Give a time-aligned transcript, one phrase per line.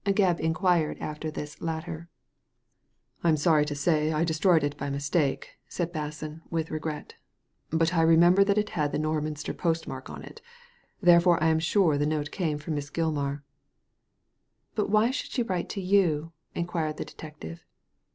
[0.07, 2.09] Gebb inquired after this latter.
[3.21, 4.63] Digitized by Google i68 THE LADY FROM NOWHERE *' I'm sorry to say I destroyed
[4.63, 7.15] it by mistake,'* said Basson, with regret;
[7.69, 10.41] but I remember that it had the Norminster post mark on it,
[11.03, 13.43] therefore I am sure the note came from Miss Gilmar/'"
[14.73, 17.63] But why should she write to you?" inquired the detective.